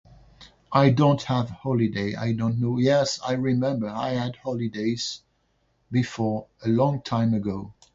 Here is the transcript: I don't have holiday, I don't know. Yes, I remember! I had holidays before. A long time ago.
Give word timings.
I 0.71 0.89
don't 0.89 1.21
have 1.25 1.51
holiday, 1.51 2.15
I 2.15 2.33
don't 2.33 2.57
know. 2.59 2.79
Yes, 2.79 3.19
I 3.23 3.33
remember! 3.33 3.87
I 3.87 4.13
had 4.13 4.35
holidays 4.37 5.21
before. 5.91 6.47
A 6.65 6.69
long 6.69 7.03
time 7.03 7.35
ago. 7.35 7.75